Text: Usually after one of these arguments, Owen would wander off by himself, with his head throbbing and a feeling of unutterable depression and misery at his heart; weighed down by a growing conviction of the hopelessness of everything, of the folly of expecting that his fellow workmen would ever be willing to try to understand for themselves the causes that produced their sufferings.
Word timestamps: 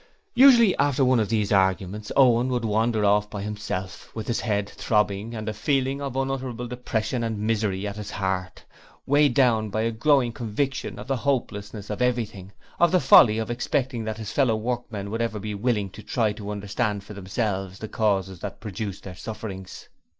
Usually 0.33 0.75
after 0.77 1.05
one 1.05 1.19
of 1.19 1.29
these 1.29 1.51
arguments, 1.51 2.11
Owen 2.17 2.47
would 2.49 2.65
wander 2.65 3.05
off 3.05 3.29
by 3.29 3.43
himself, 3.43 4.09
with 4.15 4.25
his 4.25 4.39
head 4.39 4.67
throbbing 4.67 5.35
and 5.35 5.47
a 5.47 5.53
feeling 5.53 6.01
of 6.01 6.15
unutterable 6.15 6.67
depression 6.67 7.23
and 7.23 7.37
misery 7.37 7.85
at 7.85 7.97
his 7.97 8.09
heart; 8.09 8.65
weighed 9.05 9.35
down 9.35 9.69
by 9.69 9.81
a 9.81 9.91
growing 9.91 10.31
conviction 10.31 10.97
of 10.97 11.05
the 11.05 11.17
hopelessness 11.17 11.91
of 11.91 12.01
everything, 12.01 12.51
of 12.79 12.91
the 12.91 12.99
folly 12.99 13.37
of 13.37 13.51
expecting 13.51 14.03
that 14.05 14.17
his 14.17 14.31
fellow 14.31 14.55
workmen 14.55 15.11
would 15.11 15.21
ever 15.21 15.37
be 15.37 15.53
willing 15.53 15.91
to 15.91 16.01
try 16.01 16.33
to 16.33 16.49
understand 16.49 17.03
for 17.03 17.13
themselves 17.13 17.77
the 17.77 17.87
causes 17.87 18.39
that 18.39 18.59
produced 18.59 19.03
their 19.03 19.13
sufferings. 19.13 19.87